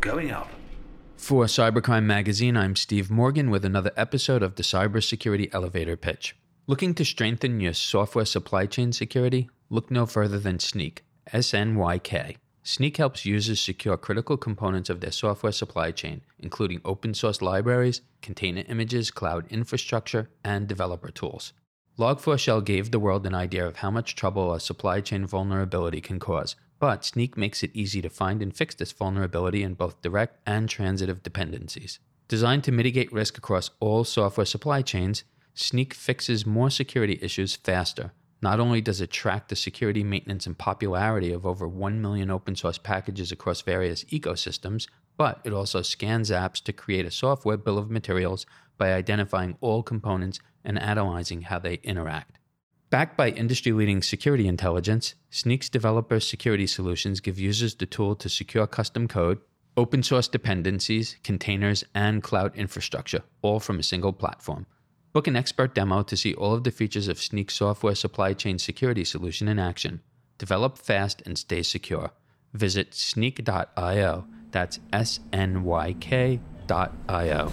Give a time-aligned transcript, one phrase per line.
[0.00, 0.48] going up.
[1.16, 6.34] For Cybercrime Magazine, I'm Steve Morgan with another episode of the Cybersecurity Elevator Pitch.
[6.66, 9.50] Looking to strengthen your software supply chain security?
[9.68, 11.00] Look no further than Snyk,
[11.32, 12.36] S N Y K.
[12.64, 18.02] Snyk helps users secure critical components of their software supply chain, including open source libraries,
[18.22, 21.52] container images, cloud infrastructure, and developer tools.
[21.98, 26.18] Log4Shell gave the world an idea of how much trouble a supply chain vulnerability can
[26.18, 30.38] cause, but Snyk makes it easy to find and fix this vulnerability in both direct
[30.46, 32.00] and transitive dependencies.
[32.26, 35.22] Designed to mitigate risk across all software supply chains,
[35.54, 38.12] Snyk fixes more security issues faster.
[38.42, 42.56] Not only does it track the security maintenance and popularity of over 1 million open
[42.56, 44.88] source packages across various ecosystems,
[45.18, 48.46] but it also scans apps to create a software bill of materials
[48.78, 52.39] by identifying all components and analyzing how they interact.
[52.90, 58.28] Backed by industry leading security intelligence, Snyk's developer security solutions give users the tool to
[58.28, 59.38] secure custom code,
[59.76, 64.66] open source dependencies, containers, and cloud infrastructure, all from a single platform.
[65.12, 68.58] Book an expert demo to see all of the features of Snyk's software supply chain
[68.58, 70.00] security solution in action.
[70.38, 72.10] Develop fast and stay secure.
[72.54, 74.26] Visit snyk.io.
[74.50, 77.52] That's S N Y K.io.